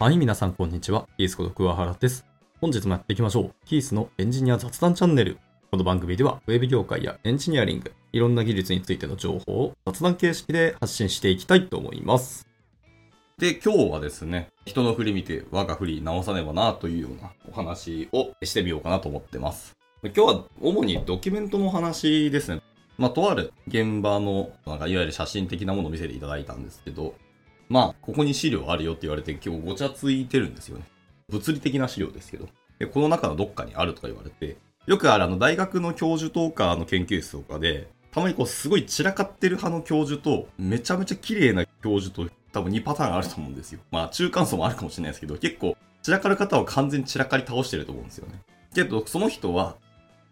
[0.00, 1.06] はい、皆さんこんにちは。
[1.18, 2.24] キースこと桑原です。
[2.58, 3.54] 本日もやっていきましょう。
[3.66, 5.36] キースのエンジニア雑談チャンネル。
[5.70, 12.48] この番組では、ウェブ業界やエンジニアリング、いろんな技術についての情報を雑談形式で発信していきたいと思います。
[13.36, 19.76] で、今日はですね、人の振り見て我が振り直さねばなというようなお話をしてみようかなと思ってます。
[20.02, 22.62] 今日は主にドキュメントの話ですね。
[22.96, 27.12] まあ、とある現場の、なんかいわゆる写真的なものを見せていただいたんですけど、
[27.70, 30.84] まあ、ここに資料あるよって言われて今日ごちゃついてるんですよね。
[31.30, 32.48] 物理的な資料ですけど。
[32.80, 34.56] で、この中のどっかにあるとか言われて、
[34.86, 43.78] よくあるあの大学の教授とかの研究室とかで、たまにこうすごい散らかってる派の教授と、めちゃめちゃ綺麗な教授と多分2パターンあると思うんですよ。
[43.92, 48.40] まあ中間層もあるかもしれないですけど、結構散らかる方は完全に散らかり倒してると思うんですよね。
[48.74, 49.76] けど、その人は、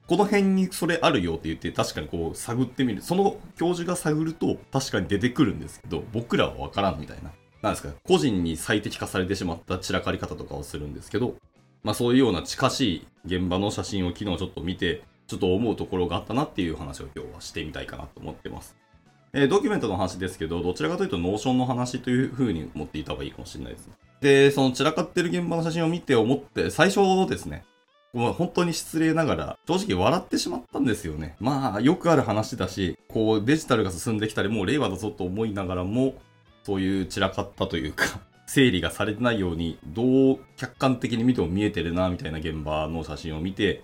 [0.09, 3.03] この辺にそれあるよって言って確かにこう探ってみる。
[3.03, 7.31] その教授が探ると確かに出てくるんですけど、僕らはわからんみたいな。
[7.61, 11.35] なんですか、個人に最適化されてしまった散らかり方とかをするんですけど、
[11.83, 18.77] まあそういうような近しい現場の写真を昨日ちょっと見て、ちょっと思うところがあったなっていう話を今日はしてみたいかなと思ってます。
[19.35, 23.93] えードキュメントの話ですけど、どちらかというと Notion の話という風に思っていた方がいいかもしれないですね。
[24.23, 27.65] で、その散らかってる現場の写真を見て思って、最初ですね、
[28.19, 31.37] もう本当に失礼ながら、正直笑ってしまったんですよね。
[31.39, 36.15] まあ、よくある話だし、こうデジタルが進んできたり、もう令和だぞと思いながらも、
[36.65, 43.83] そういう散らかったというか、 整理がされてないように、どう客観的に見ても見えてるな、みたいな現場の写真を見て、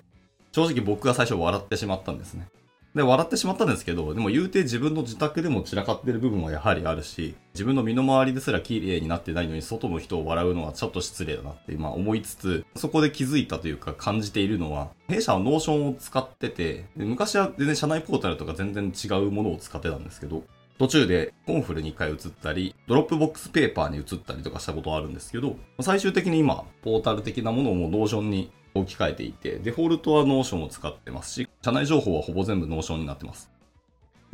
[0.51, 2.49] 正直僕が最初笑ってしまったんですね。
[2.95, 20.45] で、笑ってしまったんですけど、でも言うて自分の自宅でも散らかってる部分はやはりあるし、自分の身の回りですら綺麗になってないのに外の人を笑うのはちょっと失礼だなって、まあ思いつつ、そこで気づいたというか感じているのは、弊社は Notion を使ってて、昔は全然社内ポータルとか全然違うものを使ってたんですけど、
[20.79, 33.51] 途中でコンフルに1回移ったり、 Dropbox Paper に移ったりとかしたことはあるんですけど、最終的に今、ポータル的なものをもう Notion に置き換えていて、デフォルトは Notion を使ってますし、社内情報はほぼ全部 Notion になってます。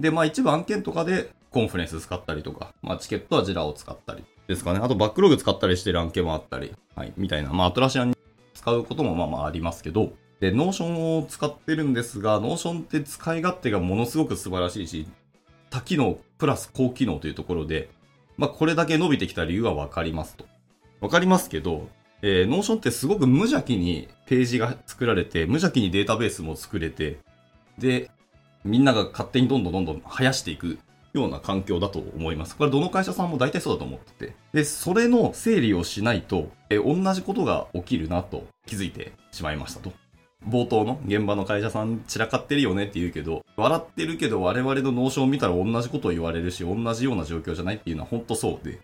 [0.01, 4.81] で、まあ一部案件とかで Confluence 使ったりとか、まあチケットは Jira を使ったりですかね。
[4.83, 7.53] あと Backlog 使ったりしてる案件もあったり、はい、みたいな。
[7.53, 8.17] まあ Atlassian に
[8.55, 15.07] 使うこともまあまあありますけど、で、 Notion を使ってるんですが、 Notion って使い勝手がものすごく素晴らしいし、
[15.71, 17.91] 多機能プラス高機能というところで、
[18.39, 20.47] まあこれだけ伸びてきた理由はわかりますと。
[21.01, 21.89] わかりますけど、
[22.23, 27.19] えー、 Notion ってすごく無邪気にページが作られて、無邪気にデータベースも作れて、
[27.79, 28.11] で、
[28.65, 30.79] みんなが勝手にどんどんどんどん生やしていく
[31.13, 32.57] ような環境だと思います。
[32.57, 34.35] これどの会社さんも大体そうだと思ってて。
[34.53, 39.93] で、それの整理をしないと、えー同じことが起きるなと気づいてしまいましたと。
[40.47, 48.79] 冒頭の現場の会社さん散らかってるよねって言うけど、笑ってるけど我々の Notion を見たら同じことを言われるし、同じような状況じゃないっていうのは本当そうで。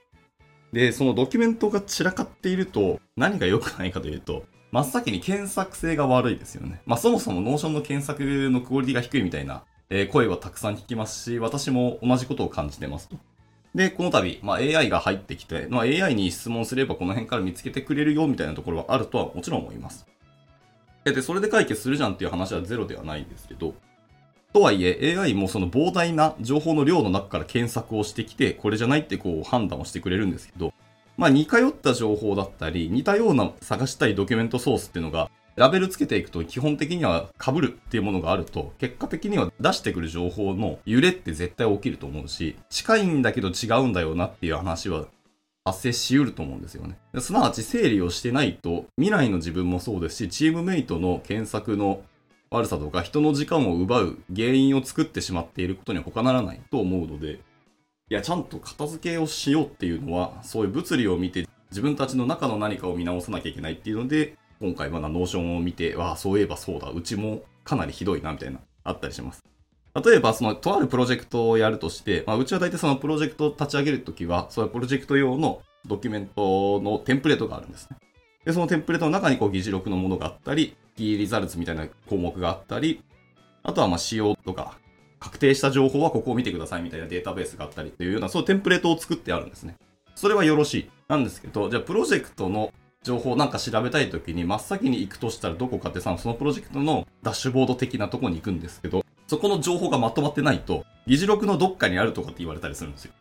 [0.72, 6.82] で、そのドキュメントが散らかっていると、何が良くないかというと、真っ先に検索性が悪いですよね。
[6.86, 13.16] まあそもそも Notion の検索のクオリティが低いみたいな、えー声はたくさん聞きますし、私も同じことを感じてますと。
[13.76, 20.06] で、この度、まあ、AI が入ってきて、まあ、AI に質問すればこの辺から見つけてくれるよみたいなところはあるとはもちろん思います。
[21.04, 23.74] で、それで解決するじゃんっていう話はゼロではないんですけど、
[24.52, 30.72] とはいえ AI もその膨大な情報の量の中から検索をしてきて、これじゃないってこう判断をしてくれるんですけど、
[31.16, 45.06] まあ似通った情報だったり、似たような探したいドキュメントソースっていうのが、ラベルつけていくと基本的には被るっていうものがあると、結果的には出してくる情報の揺れって絶対起きると思うし、近いんだけど違うんだよなっていう話は
[45.64, 46.98] 発生しうると思うんですよね。
[47.20, 52.02] すなわち整理をしてないと、未来の自分もそうですし、チームメイトの検索の
[52.50, 57.40] 悪さとか人の時間を奪う原因を作ってしまっていることには他ならないと思うので、
[58.08, 69.44] いや、ちゃんと片付けをしようっていうのは、そういう物理を見て自分たちの中の何かを見直さなきゃいけないっていうので、今回また Notion を見て、わあ、そういえばそうだ、うちもかなりひどいな、みたいな、あったりします。
[70.04, 77.96] 例えば、その、とあるプロジェクトをやるとして、まあ、うちは大体そのプロジェクトを立ち上げるときは、そういうプロジェクト用のドキュメントのテンプレートがあるんですね。
[78.46, 83.02] で、そのテンプレートの中にこう議事録のものがあったり、 Key Results みたいな項目があったり、
[83.64, 84.78] あとはまあ仕様とか、
[85.18, 89.74] 確定した情報はここを見てくださいみたいなデータベースがあったりというような、そういうテンプレートを作ってあるんですね。
[90.14, 90.90] それはよろしい。
[91.08, 92.72] なんですけど、じゃあプロジェクトの
[93.02, 103.12] 情報なんか調べたいときに真っ先に行くとしたらどこかってさ、そのプロジェクトのダッシュボード的なとこに行くんですけど、そこの情報がまとまってないと、議事録のどっかにあるとかって言われたりするんですよ。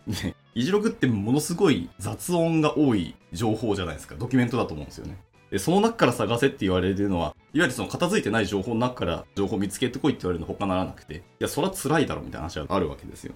[0.55, 4.15] 議事録ってものすごい雑音が多い情報じゃないですか。
[4.15, 5.17] ドキュメントだと思うんですよね。
[5.51, 13.33] で、その中から探せって言われるのは、いわゆるその片付いてない情報の中から情報見つけてこいって言われるの他ならなくて、いや、そら辛いだろみたいな話はあるわけですよ。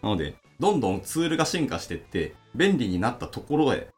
[0.00, 3.88] なので、どんどんツールが進化してって、便利になったところへ、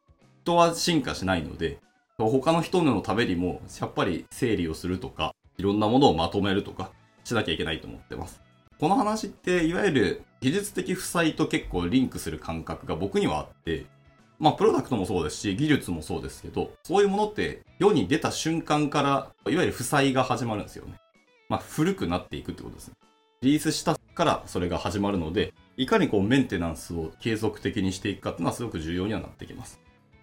[0.42, 1.78] 人は進化しないので、
[2.16, 6.90] 他の人のためにも、やっぱり整理をするとか、いろんなものをまとめるとか、
[7.22, 8.40] しなきゃいけないと思ってます。
[8.80, 13.84] この話って、いわゆる技術的負債と結構リンクする感覚が僕にはあって、
[14.38, 21.00] まあ、プロダクトもそうですし、技術もそうですけど、そういうものって世に出た瞬間から、いわゆる負債が始まるんですよね。
[21.48, 22.94] まあ、古くなっていくってことですね。
[23.42, 29.80] リリースしたからそれが始まるので、いかにこうメンテナンスを継続的にしていくかっていうのはすごく重要にはなってきます。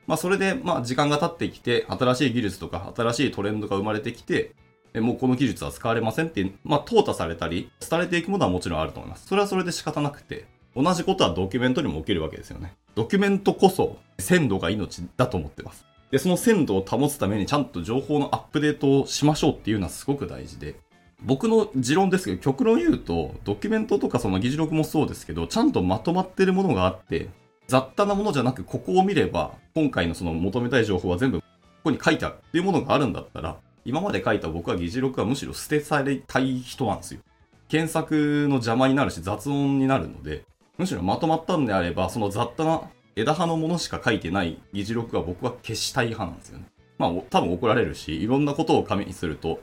[0.08, 4.56] まあ、それで、まあ、時間が経ってきて、新しい技術とか、新しいトレンドが生まれてきて、
[5.01, 9.28] もうこの技術は使われませんっていう、まあ、淘汰されたり、廃れていくものはもちろんあると思います。
[9.28, 10.45] それはそれで仕方なくて、
[10.75, 12.75] 同じことはドキュメントにも起きるわけですよね。
[12.95, 15.86] ドキュメントこそ鮮度が命だと思ってます。
[16.12, 20.75] で、その鮮度を保つためにちゃんと情報のアップデートをしましょうっていうのはすごく大事で、
[21.24, 27.30] 僕の持論ですけど、極論言うと、ドキュメントとかその議事録もそうですけど、ちゃんとまとまってるものがあって、
[27.68, 31.46] 雑多なものじゃなく、ここを見れば、今回のその求めたい情報は全部こ
[31.86, 37.21] こに書いてあるっていうものがあるんだったら、今まで書いた僕は議事録はむしろ捨てされたい人なんですよ。
[37.68, 40.45] 検索の邪魔になるし雑音になるので、
[40.77, 42.81] むしろまとまったんであれば、その雑多な
[43.15, 46.65] 枝葉のものしか書いてない議事録は僕は消したい派なんですよね。
[46.97, 49.59] まあ、多分怒られるし、いろんなことを紙にすると、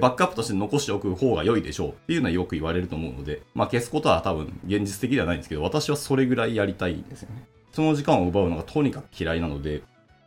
[0.00, 7.44] バックアップとして残しておく方が良いでしょうっていうのはよく言われると思うので、まあ消すことは多分現実的ではないんですけど、私はそれぐらいやりたいんですよね。
[7.72, 9.82] その時間を奪うのがとにかく嫌いなので、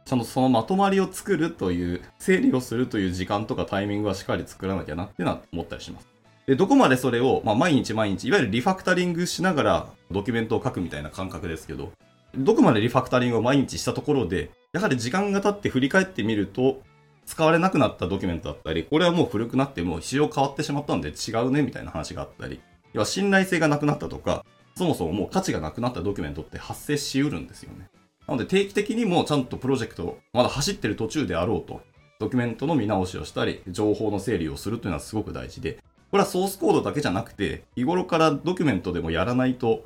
[0.06, 6.08] ちゃんとそのまとまりを作るという、整理をするという時間とかタイミングはしっかり作らなきゃなっていうのは思ったりします。
[6.46, 11.92] で、どこまでそれを、まあ、毎日毎日、いわゆるリファクタリングしながらドキュメントを書くみたいな感覚ですけど、
[12.38, 16.84] どこまでリファクタリングを毎日したところで、やはり時間が経って振り返ってみると、
[17.26, 22.62] 使われなくなったドキュメントだったり、これはもう古くなってもう仕様変わってしまったんで違うねみたいな話があったり、
[22.94, 24.46] 要は信頼性がなくなったとか、
[24.78, 27.88] そもそももう価値がなくなったドキュメントって発生しうるんですよね。
[28.28, 31.82] なので定期的にもちゃんとプロジェクト、まだ走ってる途中であろうと、
[32.20, 35.80] ドキュメントの見直しをしたり、情報の整理をするというのはすごく大事で、
[36.12, 39.86] これはソースコードだけじゃなくて、日頃からドキュメントでもやらないと、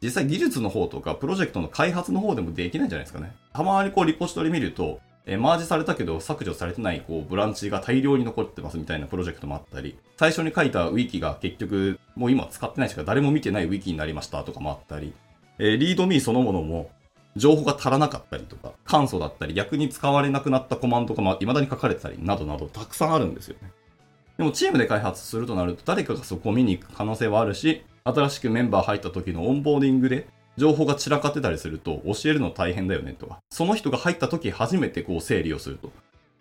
[0.00, 3.34] 実際技術の方とかプロジェクトの開発の方でもできないんじゃないですかね。
[3.52, 15.14] たまにこうリポジトリ見ると、えマージされたけど削除されてないこうブランチが大量に残ってますみたいなプロジェクトもあったり、最初に書いたウィキが結局もう今使ってないしか誰も見てないウィキになりましたとかもあったり、
[15.58, 16.90] えリードミーそのものも
[17.36, 23.72] 情報が足らなかったりとか、簡素だったり、逆に使われなくなったコマンドが未だに書かれてたり、などなどたくさんあるんですよね。
[24.36, 30.26] でもチームで開発するとなると誰かがそこを見に行く可能性はあるし、新しくメンバー入った時のオンボーディングで
[30.56, 35.92] 情報が散らかってたりすると教えるの大変だよねとか、その人が入った時初めてこう整理をすると。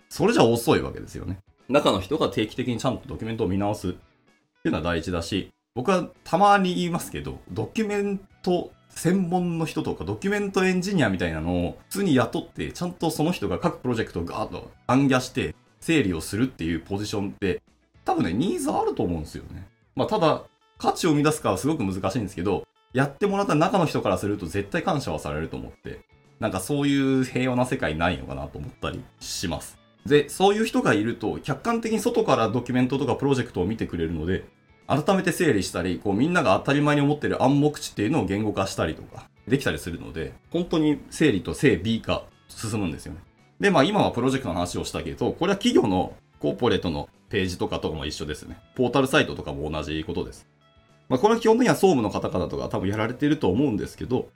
[0.09, 1.39] それじゃ遅いわけですよね。
[1.69, 4.03] 中の人が定期的にちゃんとドキュメントを見直すってい
[4.67, 17.61] うのは大事だし、僕はたまに言いますけど、ドキュメント専門の人とかドキュメントエンジニアみたいなのを普通に雇って、ちゃんとその人が各プロジェクトをガーッと暗ギャして整理をするっていうポジションって
[18.05, 19.67] 多分ね、ニーズあると思うんですよね。
[19.95, 20.43] まあただ、
[20.77, 26.01] 価値を生み出すかはすごく難しいんですけど、やってもらった中の人からすると絶対感謝はされると思って、
[26.39, 29.77] なんかそういう平和な世界ないのかなと思ったりします。
[30.05, 34.43] で、そういう人がいると、客観的に外からドキュメントとかプロジェクトを見てくれるので、
[34.87, 43.19] 改めて整理したり、こうみんなが当たり前に思ってる暗黙知っていうのを言語化したりとか、できたりするので、本当に整理と整備が進むんですよね。
[43.59, 48.57] で、まあ今はプロジェクトの話をしたけど、これは企業のコーポレートのページとかとかも一緒ですね。
[48.75, 50.47] ポータルサイトとかも同じことです。
[51.09, 54.29] まあこれは基本的には総務の方々とか多分やられていると思うんですけど、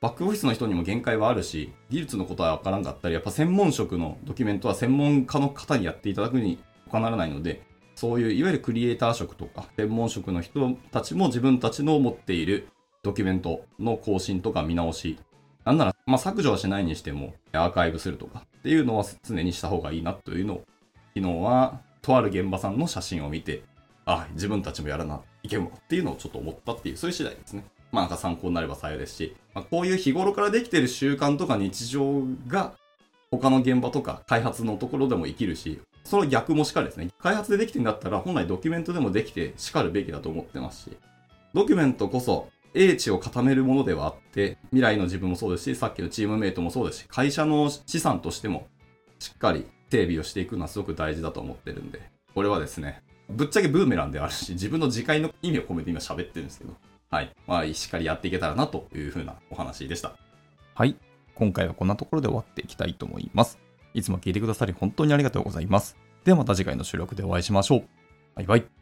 [0.00, 7.62] バックオフィスの人にも限界はあるし、技術のことはわからんかったり、やっぱ専門職のドキュメントは専門家の方にやっていただくに他ならないので、
[7.98, 12.68] そういういわゆるクリエイター職とか専門職の人たちも自分たちの持っている
[13.02, 15.18] ドキュメントの更新とか見直し、
[15.64, 20.64] なんなら、まあ、削除はしないにしてもアーカイブするとかっていうのは常にした方がいいなというのを、
[21.12, 23.64] 昨日はとある現場さんの写真を見て、
[24.04, 27.64] あ、自分たちもやらないけんわっていうのをちょっと思ったっていう、そういう次第ですね。
[27.90, 32.74] まあなんか参考になれば幸いですし、まあ、こういう日頃からできてる習慣とか日常が
[33.32, 37.10] 他の現場とか開発のところでも生きるし、その逆もしかりですね。
[37.18, 40.96] 開発でできてんだったら本来ドキュメントでもできてしかるべきだと思ってますし、
[41.52, 48.68] ドキュメントこそ英知を固めるものではあって、未来の自分もそうですし、さっきのチームメイトもそうですし、会社の資産としても
[49.18, 52.00] しっかり整備をしていくのはすごく大事だと思ってるんで、
[52.34, 56.74] これはですね、ぶっちゃけブーメランであるし、自分の自戒の意味を込めて今喋ってるんですけど、
[57.10, 57.34] はい。
[57.46, 60.16] まあ、しっかりやっていけたらなというふうなお話でした。
[60.74, 60.96] はい。
[61.34, 63.67] 今回はこんなところで終わっていきたいと思います。
[63.94, 65.96] いつも聞いてくださり本当にありがとうございます。
[66.24, 67.84] ではまた次回の収録でお会いしましょう。
[68.34, 68.77] バイバイ。